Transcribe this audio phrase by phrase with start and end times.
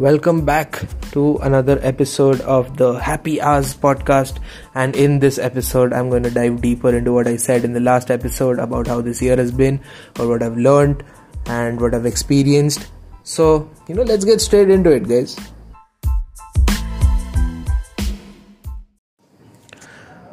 [0.00, 4.38] Welcome back to another episode of the Happy Hours podcast.
[4.74, 7.80] And in this episode, I'm going to dive deeper into what I said in the
[7.80, 9.78] last episode about how this year has been,
[10.18, 11.04] or what I've learned,
[11.44, 12.88] and what I've experienced.
[13.24, 15.38] So, you know, let's get straight into it, guys.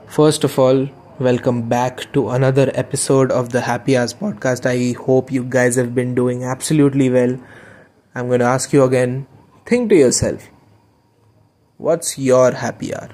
[0.07, 0.89] First of all,
[1.20, 4.65] welcome back to another episode of the Happy Hours podcast.
[4.65, 7.38] I hope you guys have been doing absolutely well.
[8.15, 9.27] I'm going to ask you again
[9.70, 10.49] think to yourself
[11.77, 13.09] what's your happy hour?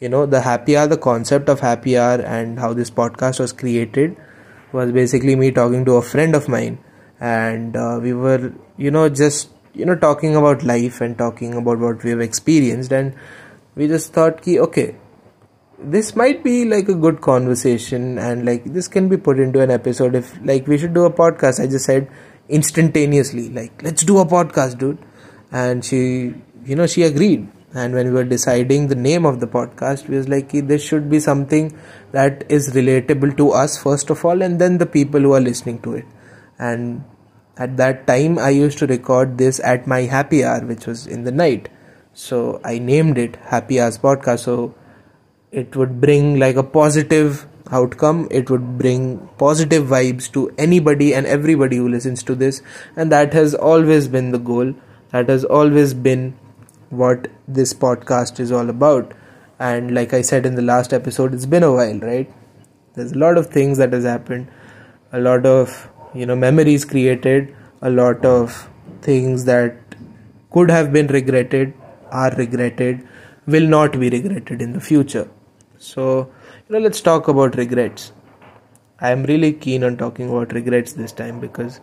[0.00, 3.52] You know, the happy hour, the concept of happy hour, and how this podcast was
[3.52, 4.16] created
[4.72, 6.78] was basically me talking to a friend of mine,
[7.20, 11.78] and uh, we were, you know, just you know talking about life and talking about
[11.78, 13.14] what we have experienced, and
[13.74, 14.94] we just thought, ki, okay,
[15.80, 19.70] this might be like a good conversation and like this can be put into an
[19.70, 20.14] episode.
[20.14, 22.10] If like we should do a podcast i just said
[22.48, 24.98] instantaneously like let's do a podcast dude
[25.50, 27.48] and she you know she agreed.
[27.74, 31.10] And when we were deciding the name of the podcast we was like this should
[31.10, 31.78] be something
[32.12, 35.80] that is relatable to us first of all and then the people who are listening
[35.82, 36.06] to it.
[36.58, 37.04] And
[37.56, 41.24] at that time i used to record this at my happy hour which was in
[41.24, 41.68] the night.
[42.14, 44.40] So i named it happy hours podcast.
[44.40, 44.74] So
[45.52, 48.28] it would bring like a positive outcome.
[48.30, 52.62] It would bring positive vibes to anybody and everybody who listens to this.
[52.96, 54.74] And that has always been the goal
[55.10, 56.36] that has always been
[56.90, 59.12] what this podcast is all about.
[59.58, 62.32] And like i said in the last episode it's been a while right?
[62.94, 64.48] There's a lot of things that has happened
[65.12, 68.68] a lot of you know memories created a lot of
[69.02, 69.76] things that
[70.50, 71.72] could have been regretted
[72.10, 73.06] are regretted
[73.46, 75.28] will not be regretted in the future.
[75.78, 76.30] So,
[76.68, 78.12] you know, let's talk about regrets.
[79.00, 81.80] I am really keen on talking about regrets this time because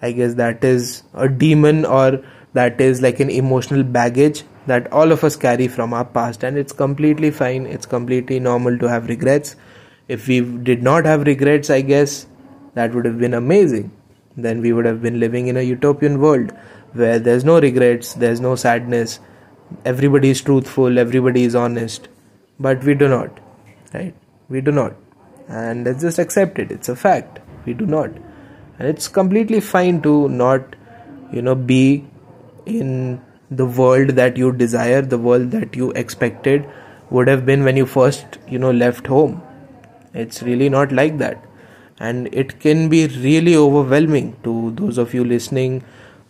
[0.00, 5.10] I guess that is a demon or that is like an emotional baggage that all
[5.10, 9.08] of us carry from our past, and it's completely fine, it's completely normal to have
[9.08, 9.56] regrets.
[10.08, 12.26] If we did not have regrets, I guess
[12.74, 13.90] that would have been amazing.
[14.36, 16.52] Then we would have been living in a utopian world
[16.92, 19.20] where there's no regrets, there's no sadness,
[19.84, 22.08] everybody is truthful, everybody is honest,
[22.60, 23.40] but we do not
[23.94, 24.14] right?
[24.48, 24.94] We do not.
[25.48, 26.70] And let's just accept it.
[26.70, 27.40] It's a fact.
[27.64, 28.10] We do not.
[28.78, 30.76] And it's completely fine to not
[31.32, 32.04] you know be
[32.66, 36.68] in the world that you desire the world that you expected
[37.10, 39.42] would have been when you first you know left home.
[40.14, 41.44] It's really not like that.
[42.00, 45.84] And it can be really overwhelming to those of you listening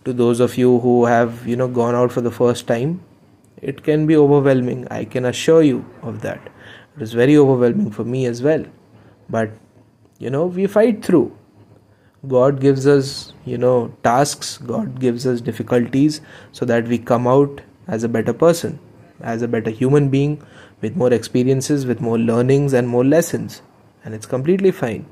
[0.04, 3.00] to those of you who have you know gone out for the first time.
[3.60, 6.41] It can be overwhelming i can assure you of that.
[6.94, 8.64] It was very overwhelming for me as well.
[9.31, 9.50] But
[10.19, 11.37] you know we fight through
[12.28, 16.20] god gives us you know tasks god gives us difficulties
[16.52, 18.78] so that we come out as a better person
[19.22, 20.40] as a better human being
[20.82, 23.62] with more experiences with more learnings and more lessons.
[24.04, 25.06] And it's completely fine.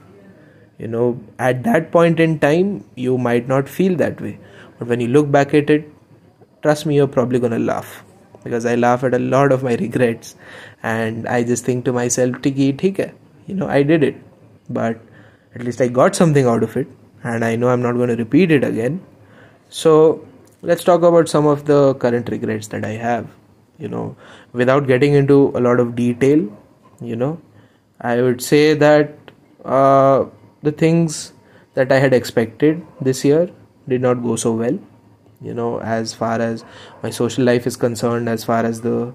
[0.79, 4.39] You know at that point in time you might not feel that way.
[4.79, 5.89] But when you look back at it
[6.63, 8.05] trust me you're probably to laugh.
[8.43, 10.35] Because I laugh at a lot of my regrets.
[10.83, 13.13] And I just think to myself, Tiki, hai.
[13.47, 14.17] you know, I did it,
[14.71, 14.99] but
[15.55, 16.89] at least I got something out of it
[17.25, 19.01] and I know I'm not going to repeat it again.
[19.69, 20.27] So
[20.63, 23.29] let's talk about some of the current regrets that I have,
[23.79, 24.17] you know,
[24.53, 26.47] without getting into a lot of detail,
[27.01, 27.41] you know,
[28.01, 29.17] I would say that
[29.65, 30.25] uh,
[30.63, 31.33] the things
[31.75, 33.51] that I had expected this year
[33.89, 34.79] did not go so well
[35.41, 36.65] you know as far as
[37.03, 39.13] my social life is concerned as far as the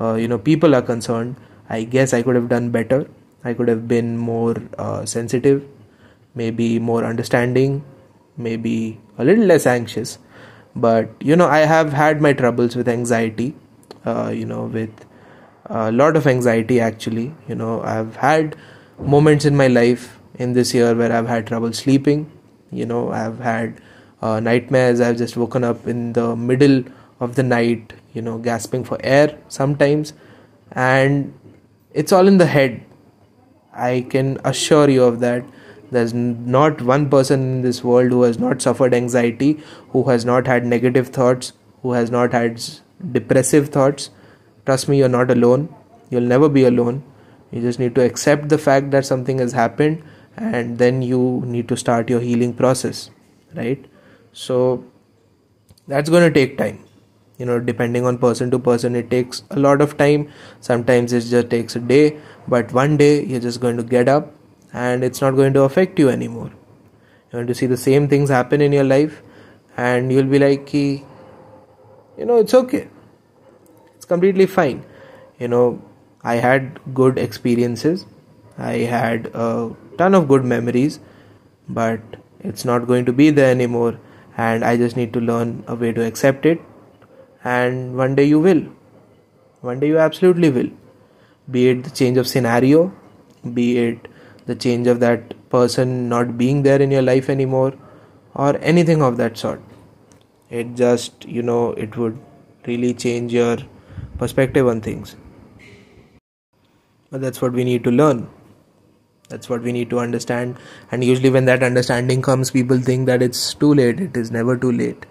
[0.00, 1.36] uh, you know people are concerned.
[1.70, 3.08] I guess i could have done better.
[3.44, 5.64] I could have been more uh, sensitive
[6.34, 7.84] maybe more understanding
[8.38, 10.18] maybe a little less anxious.
[10.76, 13.54] But you know i have had my troubles with anxiety
[14.06, 15.04] uh, you know with
[15.66, 17.34] a lot of anxiety actually.
[17.48, 18.56] You know i've had
[19.00, 22.30] moments in my life in this year where i've had trouble sleeping.
[22.70, 23.80] You know i've had
[24.22, 25.00] uh, nightmares.
[25.00, 26.84] I've just woken up in the middle
[27.20, 30.12] of the night you know gasping for air sometimes.
[30.72, 31.34] And
[31.92, 32.84] it's all in the head.
[33.72, 35.44] I can assure you of that
[35.90, 40.46] there's not one person in this world who has not suffered anxiety who has not
[40.46, 41.52] had negative thoughts
[41.82, 42.60] who has not had
[43.12, 44.10] depressive thoughts.
[44.66, 45.74] Trust me you're not alone.
[46.10, 47.02] You'll never be alone.
[47.50, 50.02] You just need to accept the fact that something has happened
[50.36, 53.10] and then you need to start your healing process
[53.54, 53.84] right?
[54.32, 54.84] So
[55.86, 56.84] that's going to take time.
[57.38, 60.28] You know depending on person to person it takes a lot of time.
[60.60, 62.18] Sometimes it just takes a day
[62.48, 64.34] but one day you're just going to get up
[64.72, 66.50] and it's not going to affect you anymore.
[67.30, 69.22] You're going to see the same things happen in your life
[69.76, 71.04] and you'll be like you
[72.18, 72.88] know it's okay.
[73.96, 74.84] It's completely fine.
[75.38, 75.82] You know
[76.24, 78.06] i had good experiences.
[78.58, 80.98] I had a ton of good memories
[81.68, 82.00] but
[82.40, 83.98] it's not going to be there anymore
[84.36, 86.60] and i just need to learn a way to accept it
[87.44, 88.62] and one day you will.
[89.60, 90.70] One day you absolutely will.
[91.50, 92.92] Be it the change of scenario
[93.54, 94.08] be it
[94.48, 97.74] the change of that person not being there in your life anymore
[98.34, 99.60] or anything of that sort.
[100.50, 102.18] It just you know it would
[102.66, 103.58] really change your
[104.16, 105.14] perspective on things.
[107.10, 108.28] But that's what we need to learn.
[109.28, 110.56] That's what we need to understand.
[110.90, 114.00] And usually when that understanding comes people think that it's too late.
[114.00, 115.06] It is never too late.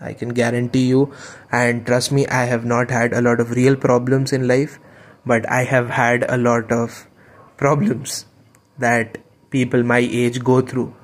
[0.00, 1.12] I can guarantee you
[1.52, 4.78] and trust me i have not had a lot of real problems in life
[5.26, 7.06] but i have had a lot of
[7.58, 8.24] problems
[8.80, 9.18] that
[9.50, 10.94] people my age go through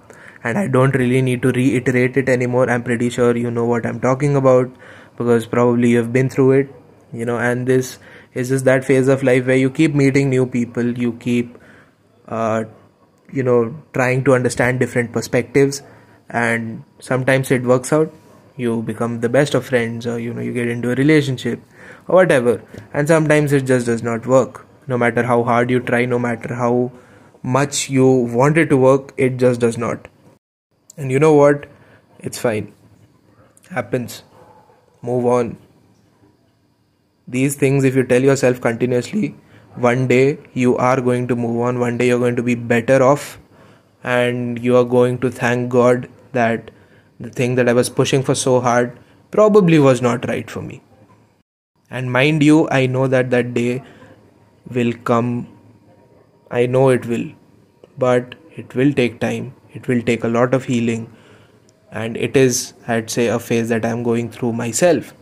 [0.46, 2.70] and I don't really need to reiterate it anymore.
[2.70, 4.70] I'm pretty sure you know what I'm talking about
[5.16, 6.74] because probably you've been through it,
[7.12, 7.98] you know, and this
[8.34, 11.58] is just that phase of life where you keep meeting new people, you keep,
[12.28, 12.64] uh,
[13.32, 15.82] you know, trying to understand different perspectives,
[16.28, 18.12] and sometimes it works out.
[18.56, 21.60] You become the best of friends, or you know, you get into a relationship,
[22.08, 22.62] or whatever,
[22.92, 24.64] and sometimes it just does not work.
[24.86, 26.92] No matter how hard you try, no matter how
[27.46, 30.08] much you want it to work, it just does not.
[30.96, 31.66] And you know what?
[32.18, 32.72] It's fine.
[33.70, 34.24] Happens.
[35.00, 35.56] Move on.
[37.28, 39.36] These things, if you tell yourself continuously,
[39.76, 43.02] one day you are going to move on, one day you're going to be better
[43.02, 43.38] off,
[44.02, 46.70] and you are going to thank God that
[47.20, 48.98] the thing that I was pushing for so hard
[49.30, 50.82] probably was not right for me.
[51.90, 53.82] And mind you, I know that that day
[54.70, 55.48] will come.
[56.50, 57.30] I know it will.
[57.98, 59.54] But it will take time.
[59.72, 61.10] It will take a lot of healing.
[61.90, 65.14] And it is i'd say a phase that i'm going through myself.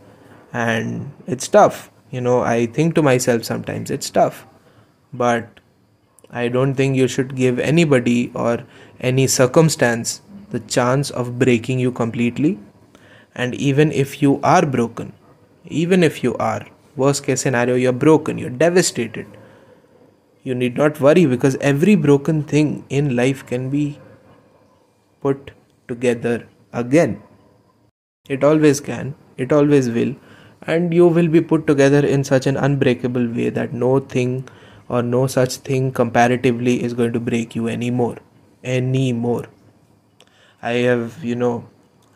[0.53, 1.91] And it's tough.
[2.11, 4.45] You know i think to myself sometimes it's tough.
[5.13, 5.59] But
[6.29, 8.63] i don't think you should give anybody or
[8.99, 12.59] any circumstance the chance of breaking you completely.
[13.35, 15.13] And even if you are broken
[15.67, 19.25] even if you are worst case scenario you're broken you're devastated
[20.45, 23.99] you need not worry because every broken thing in life can be
[25.21, 25.51] put
[25.87, 27.21] together again.
[28.29, 30.15] It always can, it always will,
[30.61, 34.47] and you will be put together in such an unbreakable way that no thing
[34.87, 38.17] or no such thing comparatively is going to break you anymore.
[38.63, 39.45] Anymore.
[40.61, 41.65] I have, you know,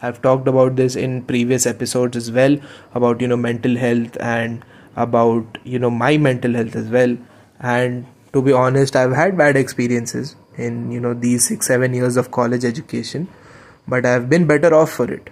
[0.01, 2.57] I've talked about this in previous episodes as well
[2.93, 4.63] about, you know, mental health and
[4.95, 7.17] about, you know, my mental health as well.
[7.59, 12.17] And to be honest, I've had bad experiences in you know these 6 7 years
[12.21, 13.27] of college education
[13.87, 15.29] but i have been better off for it.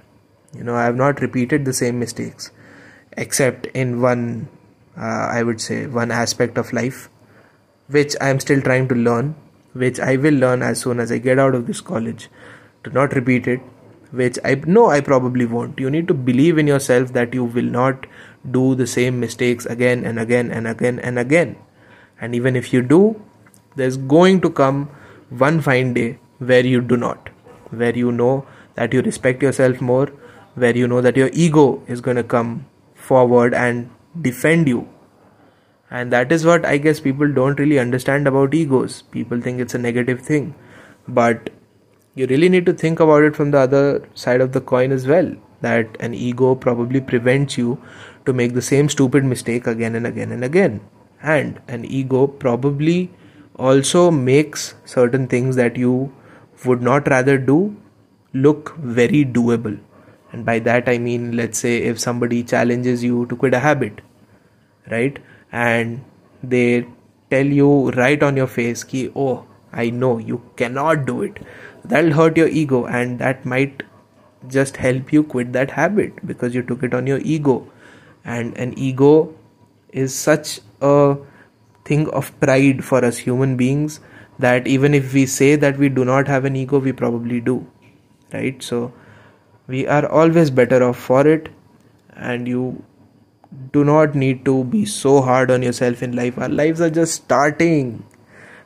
[0.57, 2.51] You know i have not repeated the same mistakes
[3.23, 4.47] except in one
[4.97, 7.09] uh, i would say one aspect of life
[7.95, 9.35] which i am still trying to learn
[9.73, 12.29] which i will learn as soon as i get out of this college.
[12.83, 13.59] To not repeat it
[14.19, 15.79] which i know i probably won't.
[15.79, 18.05] You need to believe in yourself that you will not
[18.49, 21.57] do the same mistakes again and again and again and again
[22.19, 23.01] and even if you do
[23.77, 24.89] there's going to come
[25.29, 27.29] one fine day where you do not,
[27.69, 28.45] where you know
[28.75, 30.07] that you respect yourself more,
[30.55, 33.89] where you know that your ego is going to come forward and
[34.21, 34.87] defend you.
[35.89, 39.03] And that is what I guess people don't really understand about egos.
[39.03, 40.55] People think it's a negative thing.
[41.07, 41.49] But
[42.15, 45.07] you really need to think about it from the other side of the coin as
[45.07, 45.31] well.
[45.61, 47.81] That an ego probably prevents you
[48.25, 50.81] to make the same stupid mistake again and again and again.
[51.21, 53.11] And an ego probably
[53.55, 56.13] also makes certain things that you
[56.65, 57.75] would not rather do
[58.33, 59.79] look very doable.
[60.31, 64.01] And by that i mean let's say if somebody challenges you to quit a habit
[64.91, 65.19] right?
[65.51, 66.03] And
[66.43, 66.87] they
[67.31, 71.39] tell you right on your face ki oh i know you cannot do it.
[71.85, 73.83] That'll hurt your ego and that might
[74.47, 77.71] just help you quit that habit because you took it on your ego.
[78.25, 79.33] And an ego
[79.91, 81.17] is such a
[81.85, 83.99] thing of pride for us human beings
[84.39, 87.65] that even if we say that we do not have an ego we probably do
[88.33, 88.61] right?
[88.61, 88.93] So
[89.67, 91.49] we are always better off for it
[92.15, 92.83] and you
[93.71, 96.37] do not need to be so hard on yourself in life.
[96.37, 98.05] Our lives are just starting.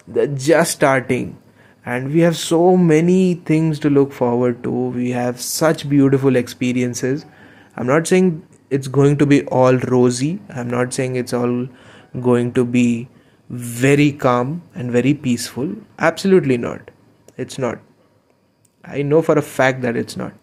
[0.08, 1.38] They're just starting.
[1.86, 4.72] And we have so many things to look forward to.
[4.72, 7.26] We have such beautiful experiences.
[7.76, 10.40] I'm not saying it's going to be all rosy.
[10.50, 11.68] I'm not saying it's all
[12.20, 13.08] going to be
[13.50, 15.76] very calm and very peaceful?
[16.00, 16.92] Absolutely not.
[17.38, 17.80] It's not.
[18.84, 20.34] I know for a fact that it's not.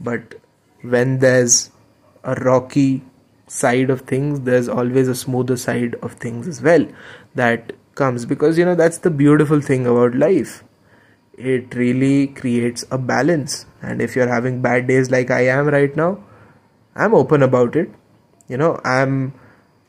[0.00, 0.34] But
[0.82, 1.70] when there's
[2.24, 3.02] a rocky
[3.46, 6.86] side of things there's always a smoother side of things as well
[7.34, 10.62] that comes because you know that's the beautiful thing about life
[11.36, 15.96] it really creates a balance and if you're having bad days like i am right
[15.96, 16.22] now
[16.94, 17.90] i'm open about it
[18.48, 19.32] you know i'm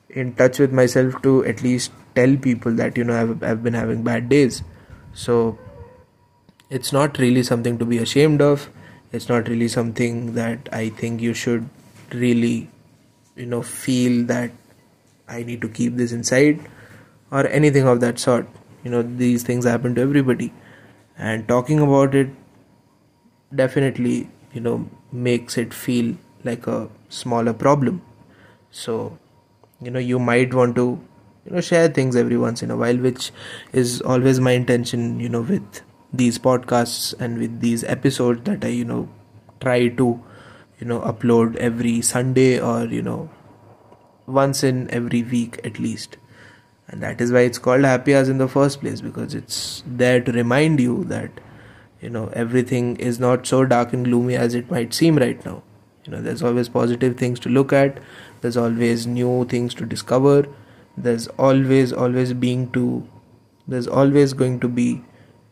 [0.09, 3.73] in touch with myself to at least tell people that you know I've, I've been
[3.73, 4.63] having bad days.
[5.13, 5.57] So
[6.69, 8.69] it's not really something to be ashamed of.
[9.11, 11.67] It's not really something that i think you should
[12.13, 12.69] really
[13.35, 14.51] you know feel that
[15.27, 16.59] i need to keep this inside
[17.31, 18.47] or anything of that sort.
[18.83, 20.53] You know these things happen to everybody.
[21.17, 22.29] And talking about it
[23.53, 28.01] definitely you know makes it feel like a smaller problem.
[28.71, 29.17] So
[29.81, 30.99] you know you might want to
[31.45, 33.31] you know share things every once in a while which
[33.71, 35.81] is always my intention you know with
[36.11, 39.09] these podcasts and with these episodes that I you know
[39.59, 40.23] try to
[40.79, 43.29] you know upload every Sunday or you know
[44.25, 46.17] once in every week at least.
[46.87, 50.19] And that is why it's called happy hours in the first place because it's there
[50.21, 51.29] to remind you that
[52.01, 55.61] you know everything is not so dark and gloomy as it might seem right now
[56.09, 57.99] you know there's always positive things to look at.
[58.41, 60.47] There's always new things to discover.
[60.97, 63.07] There's always always being to
[63.67, 65.03] there's always going to be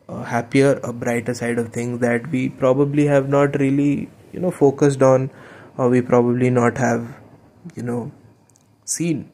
[0.09, 4.49] a happier a brighter side of things that we probably have not really you know
[4.49, 5.29] focused on
[5.77, 7.15] or we probably not have
[7.75, 8.11] you know
[8.83, 9.31] seen.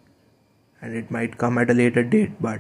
[0.82, 2.60] And it might come at a later date but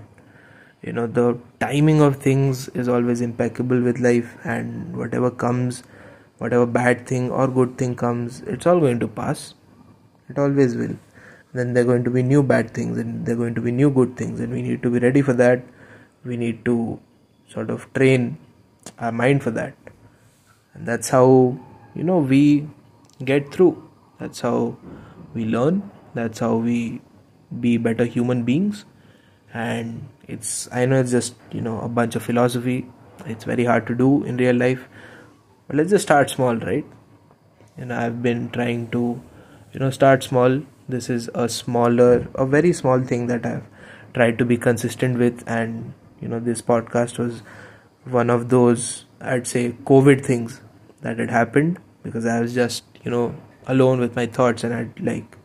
[0.82, 4.38] you know the timing of things is always impeccable with life.
[4.46, 5.84] And whatever comes
[6.43, 9.53] whatever bad thing or good thing comes it's all going to pass.
[10.29, 10.95] It always will.
[11.53, 13.71] Then there are going to be new bad things and there are going to be
[13.71, 15.63] new good things and we need to be ready for that.
[16.25, 17.00] We need to
[17.47, 18.38] sort of train
[19.00, 19.75] our mind for that.
[20.73, 21.27] And that's how
[21.95, 22.67] you know we
[23.23, 23.71] get through.
[24.19, 24.77] That's how
[25.33, 25.91] we learn.
[26.13, 27.01] That's how we
[27.67, 28.85] be better human beings.
[29.53, 32.77] And it's i know it's just you know a bunch of philosophy.
[33.25, 34.88] It's very hard to do in real life
[35.67, 36.86] but let's just start small right?
[37.77, 39.22] And i've been trying to
[39.74, 40.62] you know start small.
[40.88, 43.63] This is a smaller a very small thing that i've
[44.13, 45.43] tried to be consistent with.
[45.48, 47.41] And you know this podcast was
[48.05, 50.60] one of those i'd say covid things
[51.01, 53.34] that had happened because i was just you know
[53.67, 55.38] alone with my thoughts and i'd like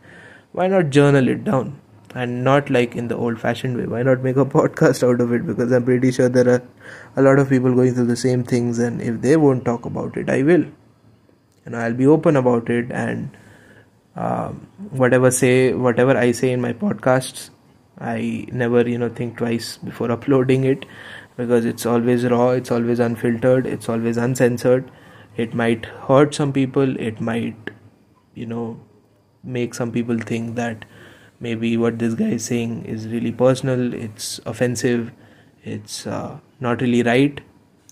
[0.51, 1.79] why not journal it down?
[2.15, 3.85] And not like in the old fashioned way.
[3.85, 5.45] Why not make a podcast out of it?
[5.45, 6.63] Because i'm pretty sure there are
[7.15, 10.17] a lot of people going through the same things and if they won't talk about
[10.17, 10.65] it i will
[11.65, 13.37] and i'll be open about it and
[14.15, 17.49] um, whatever say whatever I say in my podcasts,
[17.99, 20.85] I never you know think twice before uploading it
[21.37, 24.91] because it's always raw, it's always unfiltered, it's always uncensored.
[25.37, 27.71] It might hurt some people, it might
[28.33, 28.81] you know
[29.43, 30.83] make some people think that
[31.39, 35.13] maybe what this guy is saying is really personal, it's offensive,
[35.75, 37.41] it's uh, not really right.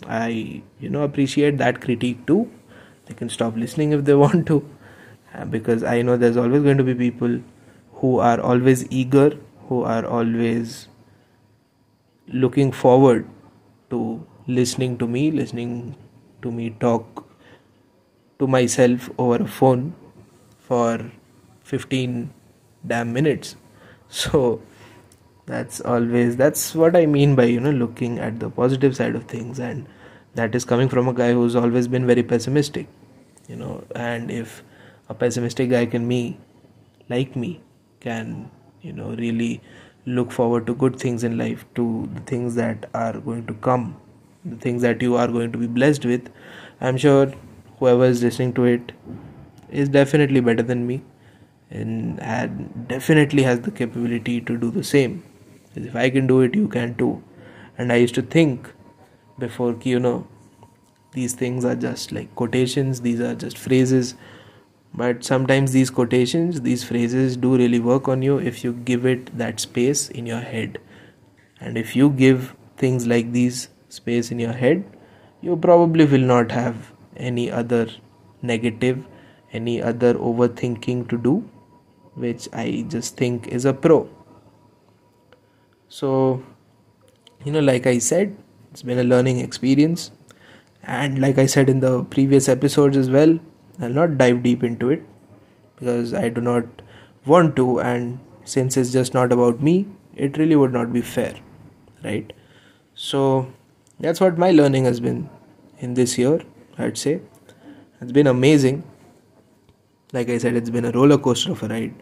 [0.08, 2.50] I you know appreciate that critique too.
[3.06, 4.64] They can stop listening if they want to
[5.34, 7.40] uh, because I know there's always going to be people
[7.94, 9.32] who are always eager,
[9.68, 10.88] who are always
[12.28, 13.28] looking forward
[13.90, 15.96] to listening to me, listening
[16.42, 17.26] to me talk
[18.40, 19.94] to myself over a phone
[20.60, 21.12] for
[21.64, 22.34] 15
[22.86, 23.56] damn minutes.
[24.10, 24.62] So
[25.48, 29.26] that's always that's what I mean by you know looking at the positive side of
[29.26, 29.60] things.
[29.60, 29.88] And
[30.36, 32.88] that is coming from a guy who's always been very pessimistic
[33.48, 33.84] you know.
[33.96, 34.64] And if
[35.10, 36.38] a pessimistic guy can me
[37.10, 37.62] like me
[38.00, 38.52] can
[38.82, 39.62] you know really
[40.06, 43.96] look forward to good things in life to the things that are going to come
[44.46, 46.30] the things that you are going to be blessed with
[46.82, 47.32] i'm sure
[47.80, 48.92] whoever is listening to it
[49.70, 51.02] is definitely better than me
[51.70, 55.24] and, and definitely has the capability to do the same
[55.86, 57.24] if i can do it you can too.
[57.78, 58.74] And i used to think
[59.40, 60.28] before you know
[61.14, 64.16] these things are just like quotations these are just phrases.
[64.94, 69.38] But sometimes these quotations these phrases do really work on you if you give it
[69.38, 70.80] that space in your head.
[71.60, 74.84] And if you give things like these space in your head
[75.42, 77.88] you probably will not have any other
[78.42, 79.06] negative
[79.54, 81.36] any other overthinking to do
[82.16, 83.98] which i just think is a pro
[85.88, 86.44] so
[87.46, 88.36] you know like i said
[88.72, 90.12] it's been a learning experience
[90.84, 93.38] and like i said in the previous episodes as well
[93.80, 95.04] I'll not dive deep into it
[95.80, 96.66] because I do not
[97.26, 101.36] want to, and since it's just not about me, it really would not be fair,
[102.04, 102.34] right?
[102.96, 103.52] So
[104.00, 105.30] that's what my learning has been
[105.80, 106.42] in this year,
[106.78, 107.22] I'd say.
[108.02, 108.84] It's been amazing.
[110.14, 111.94] like I said, it's been a roller coaster of a ride.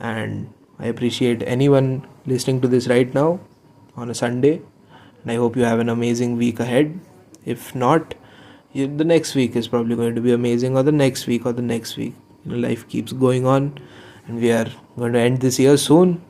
[0.00, 3.40] And I appreciate anyone listening to this right now
[3.96, 4.62] on a Sunday.
[5.22, 7.00] And I hope you have an amazing week ahead.
[7.44, 8.14] If not,
[8.74, 11.62] the next week is probably going to be amazing, or the next week, or the
[11.62, 12.14] next week.
[12.44, 13.78] You know, life keeps going on,
[14.26, 14.66] and we are
[14.98, 16.22] going to end this year soon.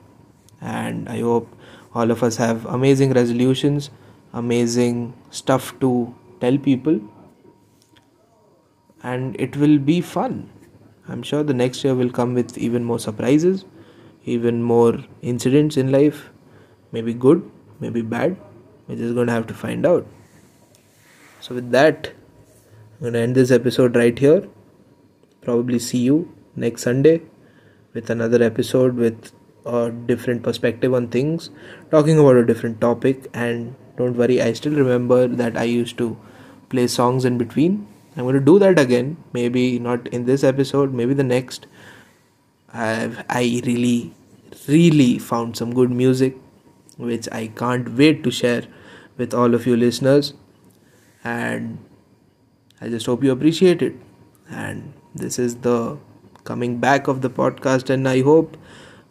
[0.61, 1.53] And I hope
[1.95, 3.91] all of us have amazing resolutions,
[4.33, 7.00] amazing stuff to tell people,
[9.03, 10.50] and it will be fun.
[11.09, 13.65] I'm sure the next year will come with even more surprises,
[14.26, 16.30] even more incidents in life,
[16.92, 18.37] maybe good, maybe bad.
[18.87, 20.06] We're just going to have to find out.
[21.40, 22.12] So, with that,
[22.95, 24.49] I'm going to end this episode right here.
[25.40, 27.23] Probably see you next Sunday
[27.95, 29.33] with another episode with
[29.64, 31.50] a different perspective on things,
[31.90, 33.28] talking about a different topic.
[33.33, 36.18] And don't worry, I still remember that I used to
[36.68, 39.18] play songs in between I'm going to do that again.
[39.33, 41.66] Maybe not in this episode, maybe the next.
[42.76, 44.12] I've, I really,
[44.68, 46.37] really found some good music,
[46.97, 48.64] which I can't wait to share
[49.16, 50.35] with all of you listeners.
[51.25, 51.78] And
[52.80, 53.95] I just hope you appreciate it.
[54.50, 55.99] And this is the
[56.45, 58.56] coming back of the podcast, and I hope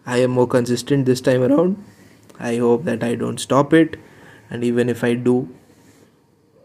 [0.06, 1.84] I am more consistent this time around.
[2.40, 3.98] I hope that I don't stop it,
[4.50, 5.50] and even if I do,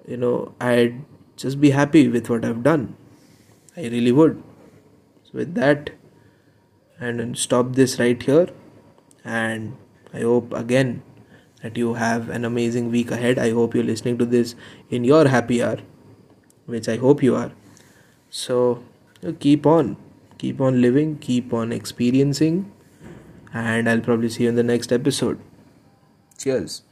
[0.06, 1.04] you know, I'd
[1.36, 2.96] just be happy with what I've done.
[3.76, 4.42] I really would.
[5.24, 5.90] So, with that,
[7.00, 8.48] and stop this right here.
[9.24, 9.76] And
[10.12, 11.02] I hope again
[11.62, 13.38] that you have an amazing week ahead.
[13.38, 14.54] I hope you're listening to this
[14.90, 15.78] in your happy hour,
[16.66, 17.52] which I hope you are.
[18.30, 18.82] So,
[19.40, 19.96] keep on,
[20.38, 22.70] keep on living, keep on experiencing,
[23.52, 25.40] and I'll probably see you in the next episode.
[26.38, 26.82] Cheers.